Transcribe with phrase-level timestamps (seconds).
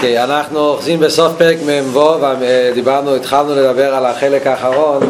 [0.00, 2.14] אוקיי, אנחנו אוחזים בסוף פרק מ"ו,
[2.74, 5.00] דיברנו, התחלנו לדבר על החלק האחרון.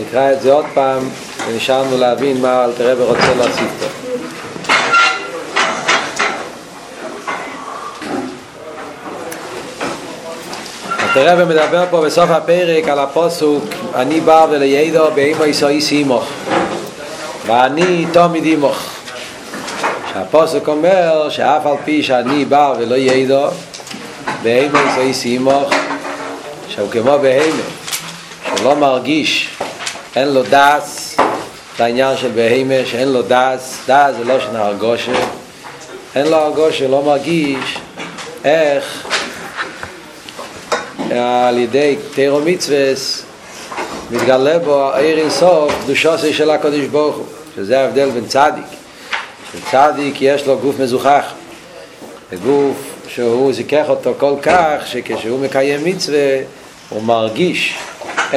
[0.00, 1.08] נקרא את זה עוד פעם,
[1.48, 3.86] ונשארנו להבין מה אלתרעב רוצה להוסיף פה.
[11.02, 13.64] אלתרעב מדבר פה בסוף הפרק על הפוסוק
[13.94, 16.24] אני בא ולידו באימו ישאי סימוך
[17.46, 18.93] ואני תמיד עמוך
[20.14, 23.46] שהפוסק אומר שאף על פי שאני בא ולא ידו
[24.42, 25.70] בהמה ישאי סימוך
[26.68, 27.62] שהוא כמו בהמה
[28.56, 29.48] שלא מרגיש
[30.16, 31.16] אין לו דס
[31.80, 35.12] לעניין של בהמה שאין לו דס דס זה לא שנה הרגושה
[36.14, 37.78] אין לו הרגושה, לא מרגיש
[38.44, 39.06] איך
[41.48, 43.22] על ידי תירו מצווס
[44.10, 47.26] מתגלה בו העיר אינסוף קדושוסי של הקודש ברוך הוא
[47.56, 48.73] שזה ההבדל בין צדיק
[49.58, 51.32] שצדיק יש לו גוף מזוכח
[52.44, 52.76] גוף
[53.08, 56.38] שהוא זיכך אותו כל כך שכשהוא מקיים מצווה
[56.88, 57.74] הוא מרגיש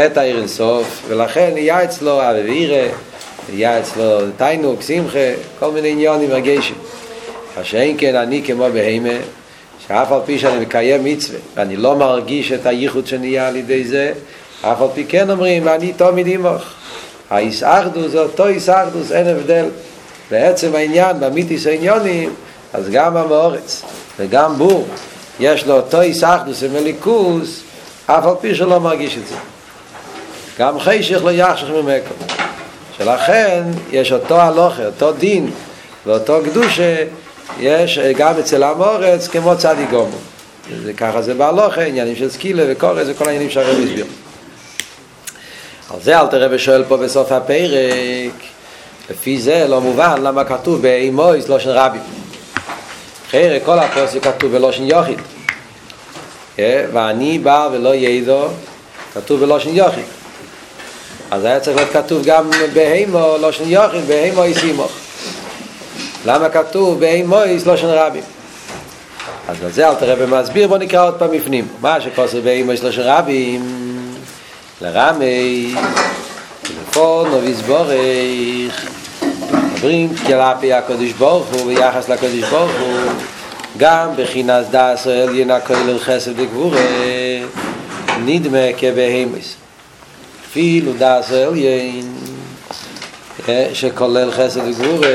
[0.06, 2.88] את העיר אינסוף ולכן נהיה אצלו אבירה
[3.50, 5.20] נהיה אצלו תיינוק, שמחה
[5.60, 6.76] כל מיני עניונים מרגשים
[7.58, 9.18] השאין כן אני כמו בהימה
[9.88, 14.14] שאף על פי שאני מקיים מצווה ואני לא מרגיש את הייחוד שנהיה על ידי זה
[14.62, 16.64] אף על פי כן אומרים אני תמיד עמוך
[17.30, 19.66] הישאחדוס זה אותו הישאחדוס אין הבדל
[20.32, 22.34] בעצם העניין במיתיס העניונים
[22.74, 23.82] אז גם המאורץ
[24.20, 24.88] וגם בור
[25.40, 27.62] יש לו אותו הישאחדוס ומליקוס
[28.06, 29.36] אף על פי שלא מרגיש את זה.
[30.60, 32.18] גם חשך לא יחשך ממקום.
[32.98, 35.52] שלכן יש אותו הלוכה, אותו דין
[36.06, 37.04] ואותו קדושה
[37.60, 40.18] יש גם אצל המורץ כמו צדי גומו
[40.84, 44.06] זה ככה זה בהלוכה, עניינים של סקילה וקורא זה כל העניינים שהרב הסביר.
[45.94, 48.34] על זה אל תראה ושואל פה בסוף הפרק
[49.10, 52.00] לפי זה לא מובן למה כתוב באימויס לא של רבי
[53.28, 55.20] אחרי כל הפוסק כתוב בלושן יוחיד
[56.94, 58.48] ואני בא ולא ידו
[59.14, 60.06] כתוב בלושן יוחיד
[61.32, 64.92] אז היה צריך להיות כתוב גם בהימו לא של יוחין, בהימו איסימוך.
[66.26, 68.24] למה כתוב בהימו איס לא של רבים?
[69.48, 71.68] אז על זה אל תראה במסביר, בוא נקרא עוד פעם בפנים.
[71.82, 73.66] מה שכוסר בהימו איס לא של רבים,
[74.82, 75.76] לרמי,
[76.92, 78.86] טלפון או ויסבורך,
[79.74, 83.12] מדברים כלפי הקודש ברוך הוא ביחס לקודש ברוך הוא,
[83.78, 86.82] גם בחינס דס או אליין הכולל חסד וגבורה,
[88.26, 89.56] נדמה כבהימוס.
[90.50, 92.14] אפילו דאס עליין
[93.74, 95.10] שכולל חסד וגבורה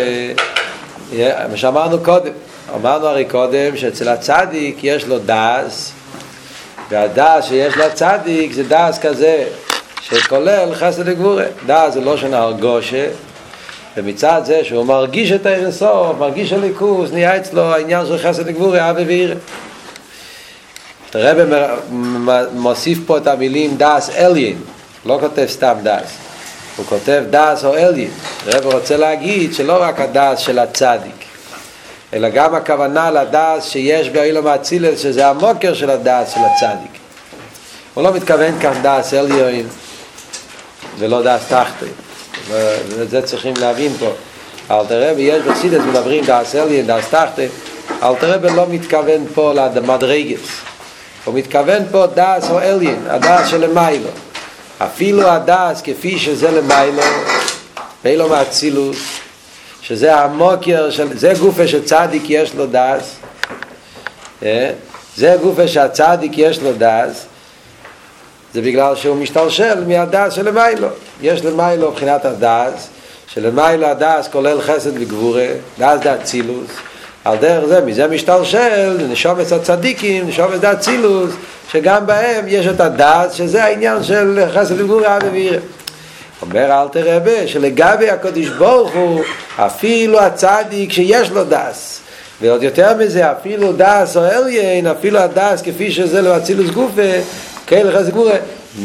[1.51, 2.33] מה שאמרנו קודם.
[2.75, 5.93] אמרנו הרי קודם שאצל הצדיק יש לו דאס
[6.91, 9.45] והדאס שיש לצדיק זה דאס כזה
[10.03, 13.07] שכולל חסד וגבורה דאס זה לא שנה הרגושה
[13.97, 19.05] ומצד זה שהוא מרגיש את האירסוף, מרגיש הליכוס, נהיה אצלו העניין של חסד וגבורה, אבי
[19.05, 19.35] ואירה.
[21.15, 21.49] הרב
[22.53, 24.57] מוסיף פה את המילים דאס אליין,
[25.07, 26.17] לא כותב סתם דעת,
[26.77, 28.11] הוא כותב דעת העליון.
[28.47, 31.25] הרב רוצה להגיד שלא רק הדעת של הצדיק,
[32.15, 36.91] אלא גם הכוונה לדעת שיש בעולם האצילות, שזה המקור של הדעת של הצדיק.
[37.95, 39.67] הוא לא מתכוון כאן דעת עליון
[40.99, 41.87] ולא דעת תחתון.
[42.49, 44.11] ואת זה צריכים להבין פה.
[44.71, 47.47] אל תראה, ויש בחסידות מדברים דעת עליון, דעת תחתון,
[48.03, 50.41] אל תראה, לא מתכוון פה למדרגות.
[51.25, 54.09] הוא מתכוון פה דעת העליון, הדעת של למעלה.
[54.79, 57.03] אפילו הדעת כפי שזה למעלה
[58.05, 58.97] בעולם האצילות
[59.83, 63.17] שזה המקור של זה גופה שצדיק יש לו דעת
[65.17, 67.27] זה גופא שהצדיק יש לו דעת
[68.55, 70.89] זה בגלל שהוא משתלשל מהדעת של למעלה.
[71.23, 72.89] יש למעלה מבחינת הדעת
[73.27, 75.47] שלמעלה הדעת כולל חסד וגבורה
[75.79, 76.71] דעת דאצילות
[77.25, 81.31] על דרך זה, מזה משתלשל, נשום את הצדיקים, נשום את הצילוס,
[81.73, 85.59] שגם בהם יש את הדעת, שזה העניין של חסד וגבורה ואווירה.
[86.43, 89.23] אומר אל תרבה, שלגבי הקודש ברוך הוא,
[89.57, 92.01] אפילו הצדיק שיש לו דס,
[92.41, 97.03] ועוד יותר מזה, אפילו דס או אליין, אפילו הדס כפי שזה לא אצילוס גופה,
[97.73, 98.35] כאלה חסד וגבורה,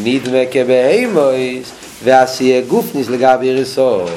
[0.03, 1.71] נדמה כבהימויס,
[2.03, 4.09] ועשייה גופניס לגבי ריסור.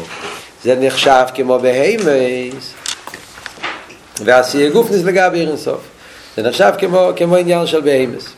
[0.65, 2.73] זה נחשב כמו בהימויס,
[4.25, 5.81] ועשייה גופניס לגבי אינסוף.
[6.37, 8.29] זה נחשב כמו, כמו עניין של בהימס.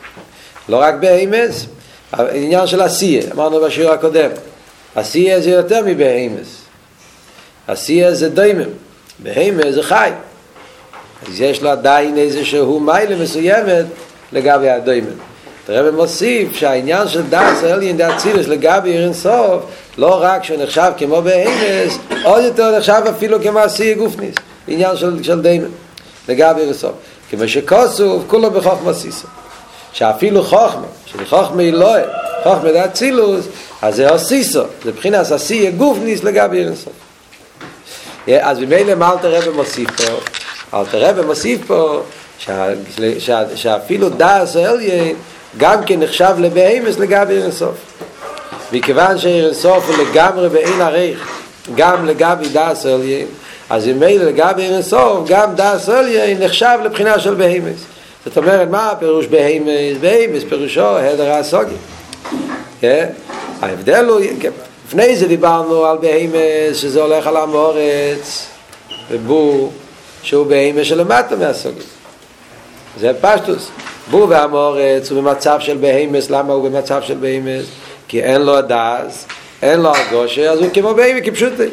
[0.69, 1.65] לא רק בהימס,
[2.13, 4.29] עניין של עשייה, אמרנו בשיעור הקודם.
[4.95, 6.61] עשייה זה יותר מבהימס.
[7.67, 8.69] עשייה זה דיימם.
[9.19, 10.11] בהימס זה חי.
[11.27, 13.85] אז יש לו עדיין איזשהו מיילה מסוימת
[14.31, 15.32] לגבי הדיימם.
[15.69, 19.63] הרב מוסיף שהעניין של דאס אליין דאצילס לגבי אינסוף
[19.97, 24.35] לא רק שהוא נחשב כמו בהימס, עוד יותר נחשב אפילו כמו עשייה גופניס.
[24.67, 25.67] עניין של, של דיימן
[26.29, 26.91] לגבי רסוף
[27.29, 29.27] כמו שכוסוף, כולו בחוכמה סיסו.
[29.93, 31.93] שאפילו חוכמה, שלחוכמה היא לא,
[32.43, 33.45] חוכמה זה אצילוס,
[33.81, 36.93] אז זה אוסיסו, זה מבחינת עשי גופניס לגבי אינסוף.
[38.41, 40.13] אז ממילא מה אלתר רבי מוסיף פה?
[40.79, 42.01] אלתר רבי מוסיף פה
[43.55, 45.15] שאפילו דאס אליין
[45.57, 47.75] גם כן נחשב לבהמס לגבי אינסוף.
[48.71, 51.29] מכיוון שאינסוף הוא לגמרי באין עריך,
[51.75, 53.27] גם לגבי דאס אליין,
[53.69, 57.85] אז אם מילא לגבי אינסוף, גם דאס אליין נחשב לבחינה של בהמס.
[58.25, 59.97] זאת אומרת, מה הפירוש בהמס?
[60.01, 61.75] בהמס פירושו הדר הסוגי.
[62.81, 63.09] כן?
[63.61, 64.19] ההבדל הוא,
[64.87, 68.45] לפני זה דיברנו על בהמס שזה הולך על המורץ
[69.11, 69.73] ובור
[70.23, 71.83] שהוא בהמס שלמטה מהסוגי.
[72.99, 73.69] זה פשטות.
[74.11, 77.65] בור ועם הארץ הוא במצב של בהמות, למה הוא במצב של בהמות?
[78.07, 79.25] כי אין לו הדעת,
[79.61, 81.67] אין לו הרגשה, אז הוא כמו בהמות כפשוטו.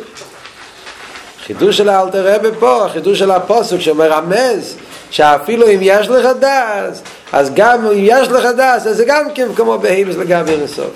[1.46, 4.76] חידוש של האלטער רבי פה, החידוש של הפוסק שמרמז
[5.10, 7.02] שאפילו אם יש לך דעת,
[7.32, 10.90] אז גם אם יש לך דעת, אז זה גם כן כמו בהמות לגבי אינסוף.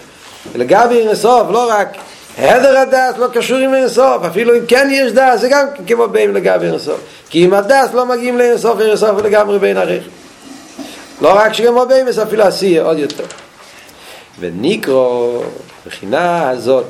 [0.54, 1.88] לגבי אינסוף, לא רק
[2.38, 6.34] העדר הדעת לא קשור עם אינסוף, אפילו אם כן יש דעת, זה גם כמו בהמות
[6.34, 7.00] לגבי אינסוף.
[7.30, 10.04] כי אם הדס לא מגיעים לאינסוף, אינסוף לגמרי בין עריך.
[11.20, 13.24] לא רק שכמו בהימס, אפילו עשייה עוד יותר.
[14.40, 15.42] וניקרו,
[15.86, 16.86] בחינה הזאת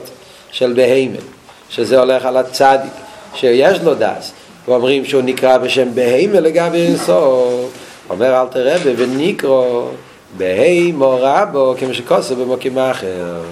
[0.51, 1.23] של בהימס,
[1.71, 2.93] שזה הולך על הצדיק,
[3.35, 4.33] שיש לו דס,
[4.69, 7.71] ואומרים שהוא נקרא בשם בהימה לגבי אינסוף
[8.11, 9.89] אומר אל תראה ונקרו
[10.37, 13.43] בהימו רבו כמו שכוסו במוקים אחר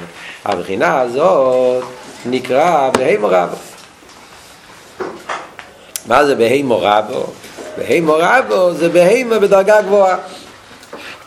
[0.44, 1.84] הבחינה הזאת
[2.26, 3.56] נקרא בהימו רבו
[6.06, 7.24] מה זה בהימו רבו?
[7.78, 10.16] בהימו רבו זה בהימה בדרגה גבוהה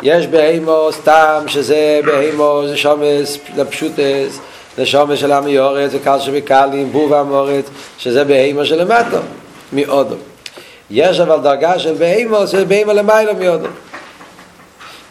[0.03, 4.39] יש בהימו סתם שזה בהימו זה שומס לפשוטס
[4.77, 7.65] זה שומס של עמי אורץ וקל שבקלים בוב המורץ
[7.97, 9.17] שזה בהימו שלמטו
[9.73, 10.15] מאודו.
[10.89, 13.67] יש אבל דרגה של בהימו, זה בהימו למיילו מאודו.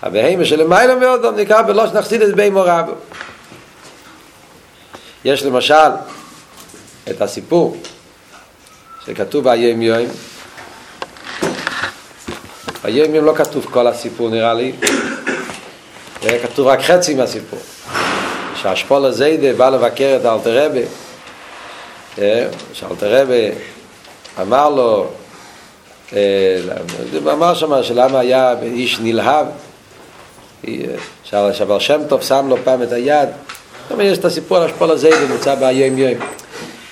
[0.03, 2.93] הבהימו של למיילו מאודו נקרא בלוש נחסיד את בהימו רבו.
[5.25, 5.91] יש למשל
[7.11, 7.77] את הסיפור
[9.07, 10.07] שכתוב ביום יום
[12.85, 14.73] ביום יום לא כתוב כל הסיפור נראה לי
[16.43, 17.59] כתוב רק חצי מהסיפור
[18.55, 20.83] שהשפול הזיידה בא לבקר את אלתר רבי
[22.73, 23.51] שאלתר רבי
[24.41, 25.07] אמר לו,
[27.33, 29.47] אמר שם שלמה היה איש נלהב,
[31.25, 33.29] שהבר שם טוב שם לו פעם את היד,
[34.01, 36.15] יש את הסיפור על השפול הזה, זה נמצא ביום יום.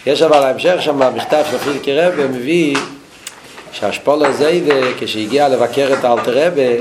[0.06, 2.76] יש אבל ההמשך שם, מכתב של פרידקי רבי, מביא
[3.72, 4.60] שהשפול הזה,
[4.98, 6.76] כשהגיע לבקר את האלתר רבי,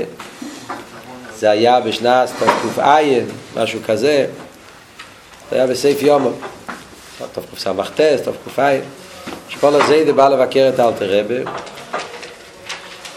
[1.38, 2.98] זה היה בשנת תק"ע,
[3.56, 4.26] משהו כזה,
[5.50, 6.30] זה היה בסייף יומו,
[7.32, 8.70] תקס"ט, תק"ע.
[9.48, 11.44] שכל הזיידה בא לבקר את אלתר רבי.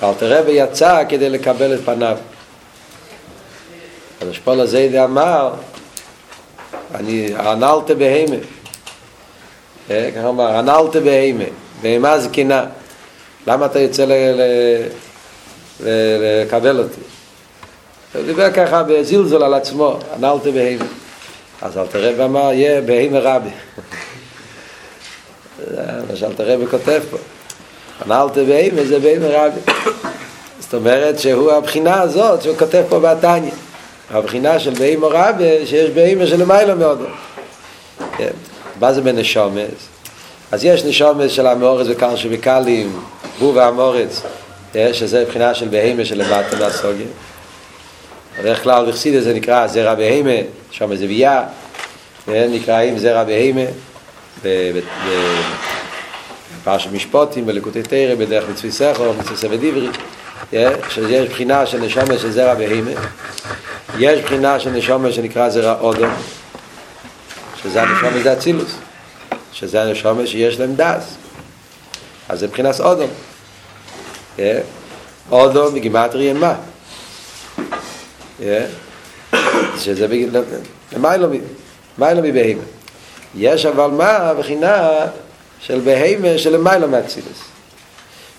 [0.04, 2.18] אלתר רבי יצא כדי לקבל את פניו.
[4.22, 5.54] אז שפול הזיידה אמר
[6.96, 8.36] אני ענלת בהימה
[9.90, 11.44] ככה אמר ענלת בהימה
[11.82, 12.66] בהימה זקינה
[13.48, 14.12] למה אתה יוצא ל...
[14.12, 14.42] ל...
[15.84, 15.90] ל...
[16.44, 17.02] לקבל אותי?
[18.16, 20.86] הוא דיבר ככה בזלזול על עצמו ענלת בהימה
[21.62, 23.50] אז אלתר רבי אמר יהיה בהימה רבי.
[26.10, 27.18] למשל תראה כותב פה.
[28.06, 29.60] אמרת בהימה זה בהימה רבי.
[30.60, 33.52] זאת אומרת שהוא הבחינה הזאת שהוא כותב פה בתניא.
[34.12, 37.06] הבחינה של בהימה רבי שיש בהימה של מיילו מאוד.
[38.18, 38.32] כן.
[38.80, 39.88] מה זה בנשומס?
[40.52, 43.00] אז יש נשומס של המאורץ וכאן שבקלים
[43.40, 44.22] בו והמורץ
[44.74, 47.08] שזה בחינה של בהימה של למטה מהסוגיה
[48.40, 50.32] בדרך כלל בחסידה זה נקרא זרע בהימה
[50.72, 51.44] שם זה ביה
[52.28, 53.62] נקראים זרע בהימה
[56.62, 59.88] בפרשת משפוטים, בלקוטי תרא, בדרך מצווי סכו, מצווי סבא דיברי,
[60.90, 62.92] שיש בחינה של נשומת של זרע בהימה,
[63.98, 66.08] יש בחינה של נשומת שנקרא זרע אודו,
[67.64, 68.76] שזה הנשומת זה אצילוס,
[69.54, 71.16] שזה הנשומת שיש להם דס,
[72.30, 73.06] אז זה מבחינת אודו.
[75.32, 76.56] אודו מגימטרי מה?
[79.78, 80.44] שזה בגלל,
[81.98, 82.64] מה לא מבהימה?
[83.36, 84.90] יש אבל מה הבחינה
[85.60, 87.44] של בהמה של למעלה מאצילס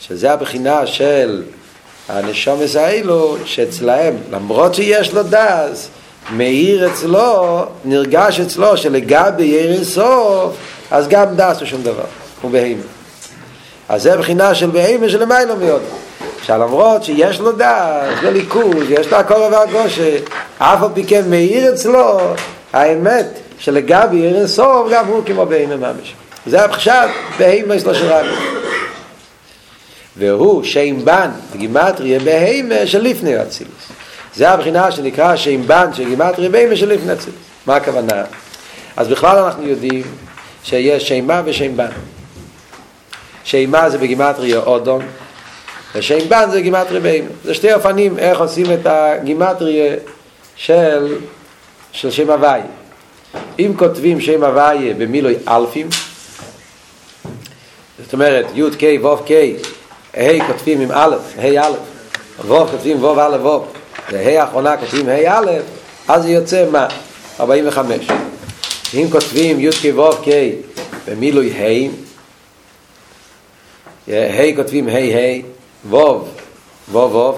[0.01, 1.43] שזה הבחינה של
[2.09, 5.89] הנשומס האלו שאצלהם למרות שיש לו דס
[6.31, 10.57] מאיר אצלו נרגש אצלו שלגבי ירין סוף
[10.91, 12.05] אז גם דס הוא שום דבר
[12.43, 12.83] הוא בהמה
[13.89, 15.83] אז זה בחינה של בהמה של למעלה מאוד
[16.43, 20.17] שלמרות שיש לו דס וליכוז יש לו הכל והגושה
[20.59, 22.21] אף על פי כן מאיר אצלו
[22.73, 23.27] האמת
[23.59, 26.15] שלגבי ירין סוף גם הוא כמו בהמה ממש
[26.47, 28.57] זה הפחשת בהמה יש לו של רבי
[30.19, 32.21] והוא שם בן בגימטריה
[32.87, 33.73] של לפני אצילוס.
[34.35, 37.39] זה הבחינה שנקרא שם בן של גימטריה בהימה של לפני אצילוס.
[37.67, 38.23] מה הכוונה?
[38.97, 40.03] אז בכלל אנחנו יודעים
[40.65, 41.89] שיש שימה ושם בן.
[43.47, 45.03] שימה זה בגימטריה אודום,
[45.95, 47.29] ושם בן זה גימטריה בהימה.
[47.45, 49.97] זה שתי אופנים איך עושים את הגימטריה
[50.57, 51.17] של,
[51.93, 52.61] של שם הוואי.
[53.59, 55.89] אם כותבים שם הוואי במילוי אלפים,
[58.05, 59.31] זאת אומרת י' ק' ו' ק'
[60.15, 61.75] ה' כותבים עם א', ה' א',
[62.47, 63.65] ו' כותבים ו' א' ו',
[64.13, 65.51] וה' האחרונה כותבים ה' א',
[66.09, 66.89] אז זה יוצא מה?
[67.41, 68.07] 45.
[68.95, 70.29] אם כותבים י' כ' ו' ק'
[71.09, 72.07] במילוי ה',
[74.09, 75.41] ה' כותבים ה' ה',
[75.91, 75.97] ו'
[76.93, 77.33] ו' ו',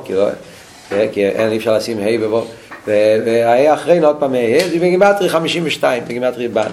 [1.12, 2.46] כי אין אפשר לשים ה' וו',
[2.86, 6.70] והיה אחרי עוד פעם ה', זה בגימטרי 52, בגימטרי בן.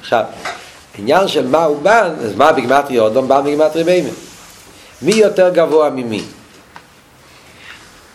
[0.00, 0.24] עכשיו,
[0.98, 4.08] עניין של מה הוא בן, אז מה בגימטרי אודום בן בגימטרי ביימן?
[5.02, 6.22] מי יותר גבוה ממי?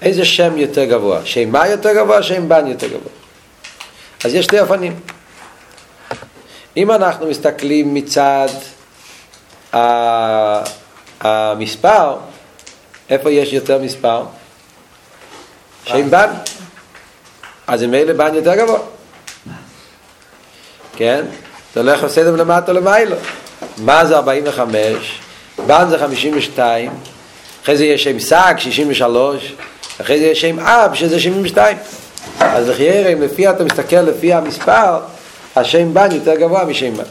[0.01, 1.25] איזה שם יותר גבוה?
[1.25, 3.11] שם מה יותר גבוה, שם בן יותר גבוה.
[4.25, 4.99] אז יש שתי אופנים.
[6.77, 8.47] אם אנחנו מסתכלים מצד
[11.21, 12.15] המספר,
[13.09, 14.23] איפה יש יותר מספר?
[15.85, 16.29] שם בן.
[17.67, 18.79] אז אם אלה בן יותר גבוה.
[20.95, 21.25] כן?
[21.73, 23.15] זה הולך בסדר למטה למיילו.
[23.77, 25.19] מה זה 45?
[25.67, 26.91] בן זה 52,
[27.63, 29.53] אחרי זה יש שם סג, 63,
[30.01, 31.77] אחרי זה יש שם אב, שזה 72.
[32.39, 34.99] אז לחיירה, אם לפי אתה מסתכל לפי המספר,
[35.55, 37.03] השם בן יותר גבוה משם בן.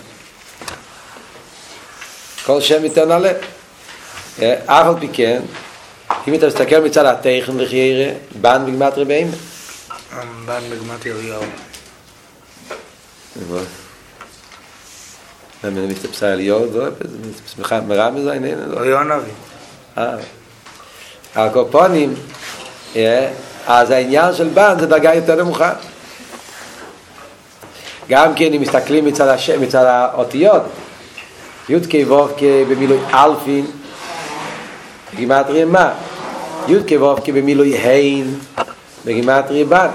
[2.47, 3.33] כל שם יותר נעלה.
[4.67, 5.43] אף על פי כן,
[6.29, 9.31] אם אתה מסתכל מצד הטכן לחיירה, בן בגמת רבים.
[10.47, 10.63] בן
[15.63, 16.93] wenn mit der Psalm ja so
[17.57, 18.81] wir haben wir haben sein nennen לא.
[18.85, 19.19] יונה
[19.99, 20.17] אה.
[21.35, 22.15] הקופונים
[22.95, 23.29] יא
[23.67, 25.73] אז העניין של בן זה דרגה יותר נמוכה.
[28.09, 30.63] גם כן אם מסתכלים מצד, השם, מצד האותיות
[31.69, 33.67] י' כ' ו' כ' במילוי אלפין
[35.15, 35.93] בגימטרי מה?
[36.69, 38.39] י' כ' ו' כ' במילוי הין
[39.05, 39.89] בגימטרי בן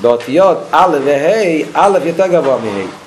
[0.00, 3.06] באותיות א' וה' א' יותר גבוה מה'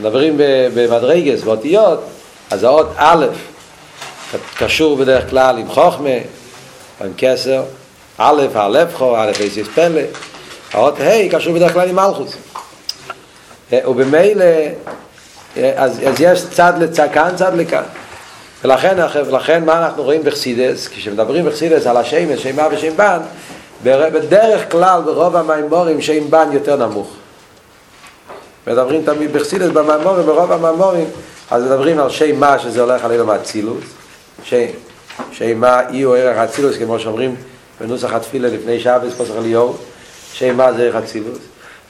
[0.00, 0.34] כשמדברים
[0.74, 2.00] במדרגס, באותיות,
[2.50, 3.26] אז האות א'
[4.56, 6.16] קשור בדרך כלל עם חוכמה,
[7.00, 7.62] או עם כסר,
[8.18, 10.00] א', הלב חו, א', איסיס פלא,
[10.72, 12.36] האות ה' קשור בדרך כלל עם מלכוס.
[13.72, 14.44] ובמילא,
[15.56, 17.82] אז, אז יש צד לצד כאן, צד לכאן.
[18.64, 23.18] ולכן, ולכן מה אנחנו רואים בחסידס, כשמדברים בחסידס על השמש, שמה ושם בן,
[23.84, 27.10] בדרך כלל ברוב המימורים שם בן יותר נמוך.
[28.66, 31.06] מדברים תמיד בחסידס במאמורים, ברוב המאמורים,
[31.50, 33.84] אז מדברים על שם מה שזה הולך על אילום האצילוס,
[34.42, 34.66] שם,
[35.32, 37.36] שם מה אי הוא ערך האצילוס, כמו שאומרים
[37.80, 39.76] בנוסח התפילה לפני שעה בספוסח אליהו,
[40.32, 41.38] שם מה זה ערך האצילוס,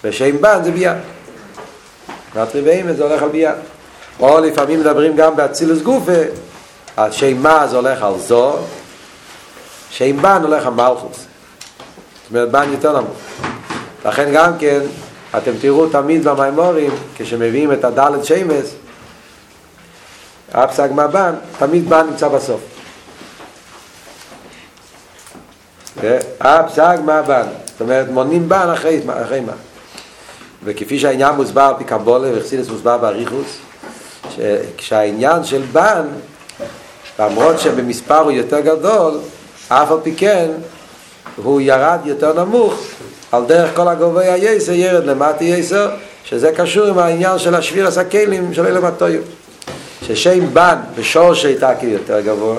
[0.04, 0.94] ושם בן זה ביה.
[2.36, 3.52] מטרי ואימן זה הולך על ביה.
[4.20, 6.12] או לפעמים מדברים גם באצילוס גופה,
[6.96, 8.56] אז שם מה זה הולך על זו,
[9.90, 11.16] שם בן הולך על מלכוס.
[11.16, 13.16] זאת אומרת, בן יותר נמוך.
[14.04, 14.80] לכן גם כן,
[15.36, 18.74] אתם תראו תמיד במימורים, כשמביאים את הדלת שמס,
[20.52, 22.60] הפסק מהבן, תמיד בן נמצא בסוף.
[26.40, 29.52] הפסק מהבן, זאת אומרת מונים בן אחרי, אחרי מה.
[30.64, 33.58] וכפי שהעניין מוסבר על וחסידס מוסבר באריכוס,
[34.76, 36.02] כשהעניין של בן,
[37.18, 39.18] למרות שבמספר הוא יותר גדול,
[39.68, 40.50] אף על פי כן
[41.36, 42.74] הוא ירד יותר נמוך.
[43.32, 45.90] על דרך כל הגובה היסר ירד למטה יסר
[46.24, 49.20] שזה קשור עם העניין של השביר הסקלים של אלה מטויו.
[50.06, 52.56] ששם בן בשור שיתקי יותר גבוה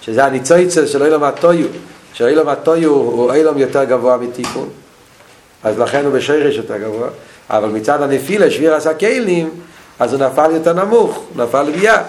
[0.00, 1.66] שזה הניצויצר של אלה מטויו
[2.14, 4.68] של אלה מטויו הוא אילום יותר גבוה מתיקון
[5.64, 7.08] אז לכן הוא בשרש יותר גבוה
[7.50, 9.50] אבל מצד הנפילה שביר הסקלים
[9.98, 12.02] אז הוא נפל יותר נמוך נפל לביאה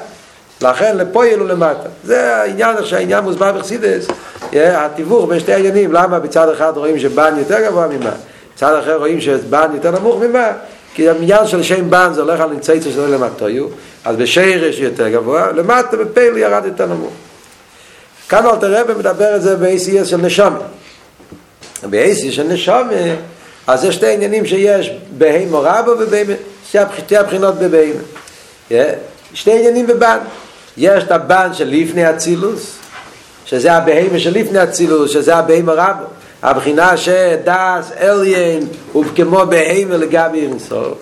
[0.63, 1.89] לכן לפויל הוא למטה.
[2.03, 4.07] זה העניין שהעניין מוסבר בחסידס,
[4.53, 8.11] התיווך בין שתי העניינים, למה בצד אחד רואים שבן יותר גבוה ממה,
[8.55, 10.51] בצד אחר רואים שבן יותר נמוך ממה,
[10.93, 13.65] כי העניין של שם בן זה הולך על נמצאיצה שלו למטויו,
[14.05, 17.13] אז בשרש יותר גבוה, למטה בפייל ירד יותר נמוך.
[18.29, 20.59] כאן אלתר רבי מדבר את זה ב-ACS של נשמה.
[21.89, 22.89] ב-ACS של נשמה,
[23.67, 26.33] אז יש שתי עניינים שיש בהימו רבו ובהימו,
[26.71, 27.99] שתי הבחינות בבהימו.
[29.33, 30.17] שתי עניינים בבן.
[30.77, 32.77] יש את הבן של לפני אצילוס,
[33.45, 36.05] שזה הבהמה של לפני אצילוס, שזה הבהמה רבו.
[36.43, 40.97] הבחינה שדס אליין הוא כמו בהמה לגבי אינסוף.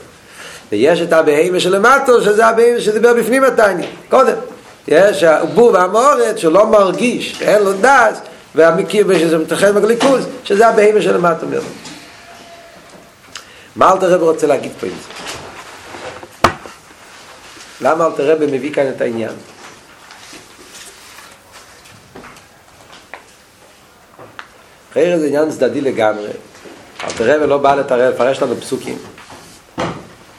[0.72, 4.34] ויש את הבהמה שלמטו, שזה הבהמה שדיבר בפנים התניא, קודם.
[4.88, 8.22] יש הבור והמורת שלא מרגיש, אין לו דעת,
[8.56, 11.64] והמקיר שזה מתרחב בגליקוז, שזה הבהמה שלמטו מאוד.
[13.76, 15.10] מה אלתר רב רוצה להגיד פה עם זה?
[17.82, 19.32] למה אלתר רב מביא כאן את העניין?
[24.92, 26.30] אחרי זה עניין צדדי לגמרי.
[27.04, 28.98] אלתר רב לא בא לתראה, לפרש לנו פסוקים.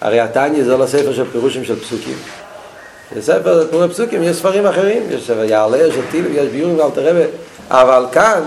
[0.01, 2.17] הרי התניא זה לא ספר של פירושים של פסוקים.
[3.15, 7.09] זה ספר, פירוש פסוקים, יש ספרים אחרים, יש ספר יעלה, יש טילים, יש ביורים ואלתר
[7.09, 7.27] רב,
[7.71, 8.43] אבל כאן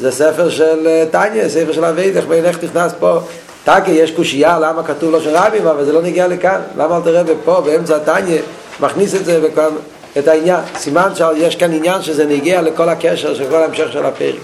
[0.00, 3.20] זה ספר של תניא, ספר של אבייד, איך תכנס פה
[3.64, 6.60] טקי יש קושייה למה כתוב לו של רבים, אבל זה לא נגיע לכאן.
[6.76, 8.42] למה אל תראה פה, באמצע הטניה,
[8.80, 9.70] מכניס את זה וכאן,
[10.18, 10.60] את העניין.
[10.76, 14.40] סימן שיש כאן עניין שזה נגיע לכל הקשר של כל ההמשך של הפרק.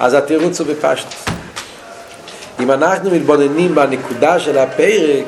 [0.00, 1.06] אז התירוץ הוא בפשט.
[2.60, 5.24] אם אנחנו מתבוננים בנקודה של הפרק,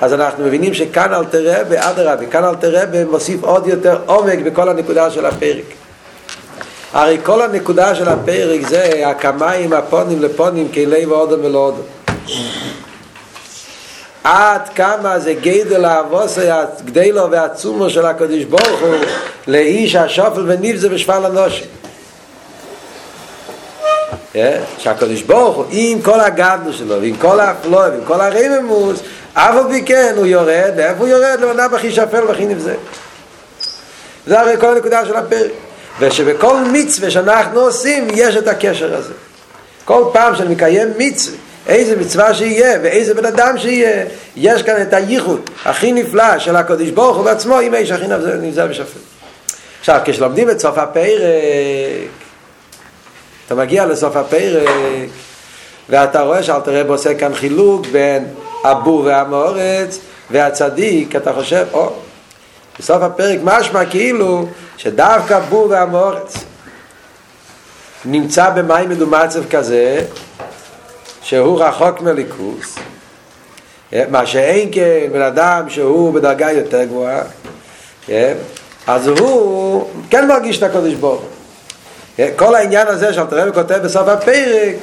[0.00, 4.68] אז אנחנו מבינים שכאן אל תראה באדרבה, כאן אל תראה מוסיף עוד יותר עומק בכל
[4.68, 5.83] הנקודה של הפרק.
[6.94, 11.82] הרי כל הנקודה של הפרק זה הקמיים הפונים לפונים כלי ואודם ולאודם
[14.24, 18.94] עד כמה זה גדל האבוסי הגדלו והעצומו של הקדוש ברוך הוא
[19.46, 21.66] לאיש השופל ונבזה בשפל הנושים
[24.78, 29.00] שהקדוש ברוך הוא עם כל הגדלו שלו ועם כל האפלוי ועם כל הרממוס
[29.34, 31.40] אף על פי כן הוא יורד, ואיפה הוא יורד?
[31.40, 32.74] למנה בכי שפל וכי נבזה.
[34.26, 35.50] זה הרי כל הנקודה של הפרק
[36.00, 39.12] ושבכל מצווה שאנחנו עושים יש את הקשר הזה.
[39.84, 41.36] כל פעם שאני מקיים מצווה,
[41.66, 44.04] איזה מצווה שיהיה ואיזה בן אדם שיהיה,
[44.36, 48.66] יש כאן את הייחוד הכי נפלא של הקדוש ברוך הוא בעצמו עם האיש הכי נבזה
[48.70, 49.00] ושפט.
[49.80, 51.30] עכשיו, כשלומדים את סוף הפרק,
[53.46, 54.68] אתה מגיע לסוף הפרק,
[55.88, 58.26] ואתה רואה שאלתר רב עושה כאן חילוק בין
[58.64, 59.98] הבור והמאורץ
[60.30, 61.92] והצדיק, אתה חושב, או,
[62.78, 66.34] בסוף הפרק משמע כאילו שדווקא בור והמורץ
[68.04, 70.00] נמצא במים מדומצב כזה
[71.22, 72.78] שהוא רחוק מליכוס
[74.10, 77.22] מה שאין כן בן אדם שהוא בדרגה יותר גבוהה
[78.86, 81.22] אז הוא כן מרגיש את הקודש ברוך
[82.36, 84.74] כל העניין הזה שאתה רואה וכותב בסוף הפרק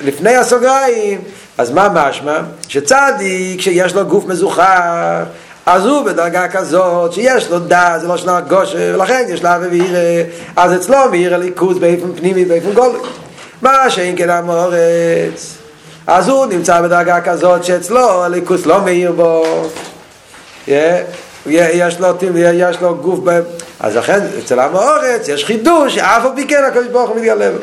[0.00, 1.20] לפני הסוגריים
[1.58, 2.40] אז מה משמע?
[2.68, 5.24] שצדיק שיש לו גוף מזוכר
[5.66, 10.22] אז הוא בדרגה כזאת שיש לו דעת, זה לא שנה גושר, ולכן יש לה ואירה,
[10.56, 12.98] אז אצלו מאיר הליכוז באיפן פנימי, באיפן גולי.
[13.62, 15.56] מה שאין כן המורץ,
[16.06, 19.44] אז הוא נמצא בדרגה כזאת שאצלו הליכוז לא מאיר בו.
[20.66, 23.40] יש לו, יש לו גוף, ב...
[23.80, 27.58] אז לכן אצל המורץ יש חידוש, שאף על פי כן הקדוש ברוך הוא מתגלה בו.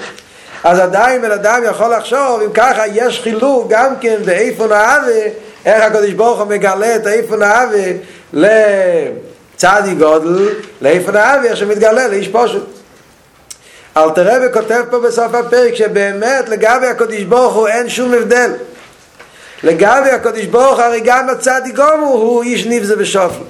[0.63, 5.27] אז עדיין בן אדם יכול לחשוב, אם ככה יש חילוק גם כן באיפה נאווה,
[5.65, 7.91] איך הקדוש ברוך הוא מגלה את איפה נאווה
[8.34, 10.49] לצדי גודל,
[10.82, 12.69] לאיפה נאווה, איך שמתגלה לאיש פשוט.
[13.97, 18.52] אל תראה וכותב פה בסוף הפרק שבאמת לגבי הקדוש ברוך הוא אין שום הבדל.
[19.63, 23.43] לגבי הקדוש ברוך הרי גם הצדי גומו הוא איש נבזה ושופל.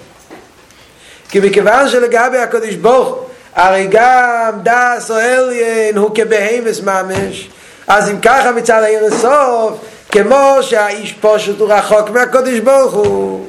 [1.29, 7.49] כי מכיוון שלגבי הקדוש ברוך הרי גם דס או אליין הוא כבהמס ממש
[7.87, 9.77] אז אם ככה מצד העיר הסוף
[10.13, 13.47] כמו שהאיש פושט הוא רחוק מהקודש ברוך הוא.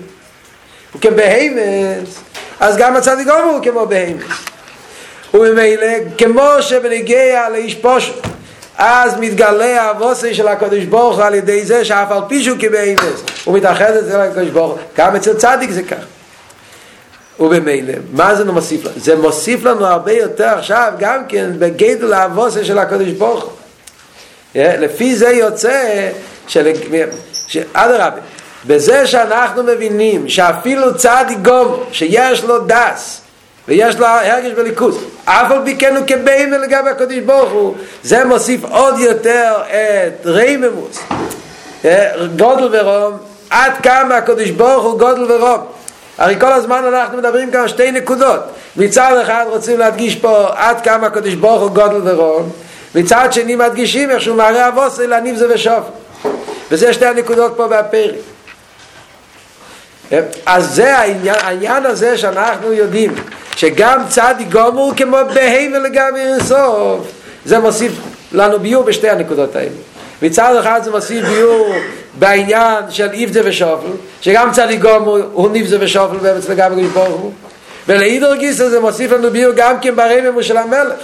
[0.92, 2.18] הוא כבהמס
[2.60, 4.24] אז גם הצדיק גומר הוא כמו בהמס
[5.34, 5.86] וממילא
[6.18, 8.14] כמו שבנגיע לאיש פושט
[8.78, 13.22] אז מתגלה האבוסי של הקודש ברוך הוא על ידי זה שאף על פי שהוא כבהמס
[13.44, 14.80] הוא מתאחד אצל הקודש ברוך הוא.
[14.96, 16.04] גם אצל צדיק זה כך.
[17.40, 18.94] ובמילא, מה זה מוסיף לנו?
[18.96, 23.52] זה מוסיף לנו הרבה יותר עכשיו גם כן בגדל האבוסי של הקודש ברוך הוא.
[24.54, 26.08] לפי זה יוצא
[26.48, 26.72] של...
[27.72, 28.20] אדרבה,
[28.66, 33.20] בזה שאנחנו מבינים שאפילו צדיק גום שיש לו דס
[33.68, 38.24] ויש לו הרגש בליכוז אף על פי כן הוא כביימר לגבי הקדוש ברוך הוא זה
[38.24, 40.98] מוסיף עוד יותר את רייממוס
[42.36, 43.18] גודל ורום
[43.50, 45.60] עד כמה הקדוש ברוך הוא גודל ורום.
[46.18, 48.40] הרי כל הזמן אנחנו מדברים כאן שתי נקודות.
[48.76, 52.50] מצד אחד רוצים להדגיש פה עד כמה הקדוש ברוך הוא גודל ורום
[52.94, 55.84] מצד שני מדגישים איך שהוא מראה אבוסי להניב זה ושוף
[56.70, 58.14] וזה שתי הנקודות פה בפרק
[60.46, 63.14] אז זה העניין, העניין הזה שאנחנו יודעים
[63.56, 67.12] שגם צדי גומר כמו בהמה לגבי אינסוף
[67.44, 67.92] זה מוסיף
[68.32, 69.70] לנו ביור בשתי הנקודות האלה.
[70.22, 71.74] מצד אחד זה מוסיף ביור
[72.18, 77.32] בעניין של איבדה ושופל שגם צדי גומר הוא ניבזה ושופל באמץ לגבי גשבור
[77.88, 80.94] ולעידור גיסא זה מוסיף לנו ביור גם כן ברמם של המלך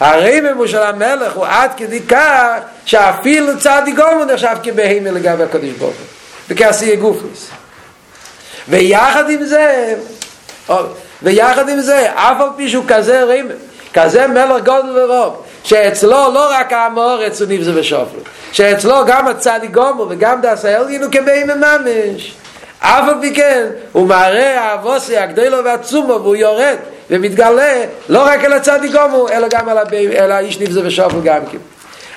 [0.00, 5.94] הרמם של המלך הוא עד כדי כך שאפילו צדי גומר נחשב כבהמה לגבי הקדוש ברוך
[5.94, 6.06] הוא
[6.48, 7.50] וכעשייה גופניס.
[8.68, 9.94] ויחד עם זה,
[11.22, 13.54] ויחד עם זה, אף על פי שהוא כזה רימן,
[13.94, 18.18] כזה מלך גודל ורוב, שאצלו לא רק המאורץ הוא נבזה ושופר,
[18.52, 22.34] שאצלו גם הצדיק גומו וגם דס האלגין הוא כבאים ממש.
[22.86, 26.76] אף על פי כן, הוא מראה האבוסי הגדלו והצומו והוא יורד
[27.10, 31.46] ומתגלה לא רק אל הצדיק גומו, אלא גם אל, הבאים, אל האיש נבזה ושופר גם
[31.52, 31.58] כן.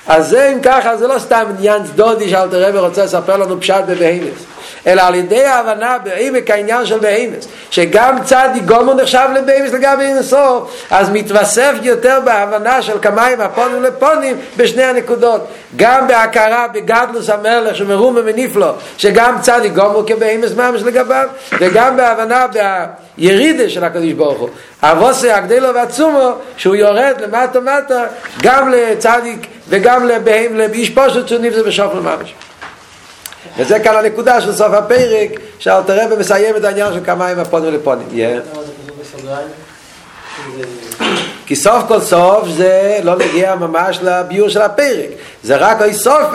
[0.06, 3.84] אז זה אם ככה, זה לא סתם עניין דודי שאלתר רבי רוצה לספר לנו פשט
[3.86, 4.44] בבהמס.
[4.86, 10.86] אלא על ידי ההבנה בעמק העניין של בהמס, שגם צדי גומו נחשב לבהמס לגבי אינסוף,
[10.90, 15.46] אז מתווסף יותר בהבנה של כמיים הפונים לפונים בשני הנקודות.
[15.76, 21.28] גם בהכרה בגדלוס המלך שמרומם מניפלו, שגם צדי גומו כבהמס ממש לגביו,
[21.60, 22.46] וגם בהבנה
[23.16, 24.48] בירידה של הקדוש ברוך הוא.
[24.82, 28.04] אבוסי הגדלו והצומו, שהוא יורד למטה מטה,
[28.42, 32.34] גם לצדיק וגם לבהם, לאיש פושט שהוא נבזה בשוף לממש.
[33.58, 38.08] וזה כאן הנקודה של סוף הפרק, שאלתר רבי מסיים את העניין של כמיים הפונים לפונים.
[41.46, 45.08] כי סוף כל סוף זה לא נגיע ממש לביור של הפרק,
[45.42, 46.26] זה רק אי סוף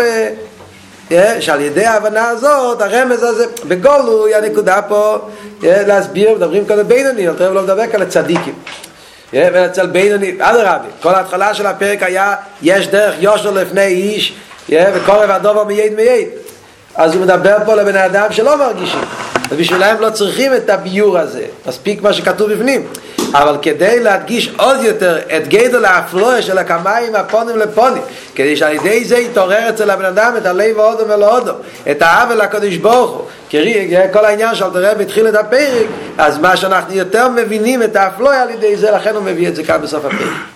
[1.40, 5.18] שעל ידי ההבנה הזאת, הרמז הזה, בגולוי הנקודה פה
[5.62, 8.54] להסביר, מדברים כאן על בינוני, אלתר רבי לא מדבר כאן על צדיקים.
[9.34, 14.36] ואצל בינוני, אדרבה, כל ההתחלה של הפרק היה, יש דרך יושר לפני איש,
[14.70, 16.28] וקורב הדובר מייד מייד.
[16.96, 19.02] אז הוא מדבר פה לבני אדם שלא מרגישים.
[19.50, 21.46] ובשבילם לא צריכים את הביור הזה.
[21.68, 22.88] מספיק מה שכתוב בפנים.
[23.34, 28.02] אבל כדי להדגיש עוד יותר את גדול האפלואה של הקמיים הפונים לפונים
[28.36, 31.52] כדי שעל ידי זה יתעורר אצל הבן אדם את הלב האודו ולאודו
[31.92, 33.26] את העוול לקדוש ברוך הוא.
[34.14, 38.50] כל העניין שאל תראה בתחיל את הפרק אז מה שאנחנו יותר מבינים את האפלואה על
[38.50, 40.55] ידי זה לכן הוא מביא את זה כאן בסוף הפרק